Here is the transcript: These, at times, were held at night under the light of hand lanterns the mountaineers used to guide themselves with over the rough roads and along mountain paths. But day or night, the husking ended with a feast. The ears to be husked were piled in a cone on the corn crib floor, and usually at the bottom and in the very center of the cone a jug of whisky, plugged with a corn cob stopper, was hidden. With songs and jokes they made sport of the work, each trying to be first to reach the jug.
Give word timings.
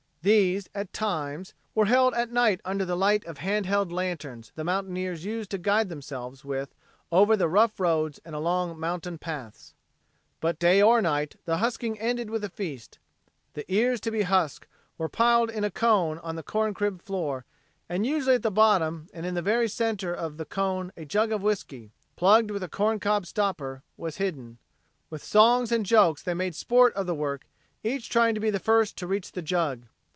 These, 0.23 0.69
at 0.75 0.93
times, 0.93 1.55
were 1.73 1.87
held 1.87 2.13
at 2.13 2.31
night 2.31 2.61
under 2.63 2.85
the 2.85 2.95
light 2.95 3.25
of 3.25 3.39
hand 3.39 3.65
lanterns 3.91 4.51
the 4.53 4.63
mountaineers 4.63 5.25
used 5.25 5.49
to 5.49 5.57
guide 5.57 5.89
themselves 5.89 6.45
with 6.45 6.75
over 7.11 7.35
the 7.35 7.47
rough 7.47 7.79
roads 7.79 8.19
and 8.23 8.35
along 8.35 8.79
mountain 8.79 9.17
paths. 9.17 9.73
But 10.39 10.59
day 10.59 10.79
or 10.79 11.01
night, 11.01 11.37
the 11.45 11.57
husking 11.57 11.99
ended 11.99 12.29
with 12.29 12.43
a 12.43 12.49
feast. 12.49 12.99
The 13.55 13.65
ears 13.73 13.99
to 14.01 14.11
be 14.11 14.21
husked 14.21 14.67
were 14.99 15.09
piled 15.09 15.49
in 15.49 15.63
a 15.63 15.71
cone 15.71 16.19
on 16.19 16.35
the 16.35 16.43
corn 16.43 16.75
crib 16.75 17.01
floor, 17.01 17.43
and 17.89 18.05
usually 18.05 18.35
at 18.35 18.43
the 18.43 18.51
bottom 18.51 19.09
and 19.15 19.25
in 19.25 19.33
the 19.33 19.41
very 19.41 19.67
center 19.67 20.13
of 20.13 20.37
the 20.37 20.45
cone 20.45 20.93
a 20.95 21.03
jug 21.03 21.31
of 21.31 21.41
whisky, 21.41 21.89
plugged 22.15 22.51
with 22.51 22.61
a 22.61 22.69
corn 22.69 22.99
cob 22.99 23.25
stopper, 23.25 23.81
was 23.97 24.17
hidden. 24.17 24.59
With 25.09 25.23
songs 25.23 25.71
and 25.71 25.83
jokes 25.83 26.21
they 26.21 26.35
made 26.35 26.53
sport 26.53 26.93
of 26.93 27.07
the 27.07 27.15
work, 27.15 27.47
each 27.83 28.07
trying 28.07 28.35
to 28.35 28.39
be 28.39 28.51
first 28.51 28.95
to 28.97 29.07
reach 29.07 29.31
the 29.31 29.41
jug. 29.41 29.87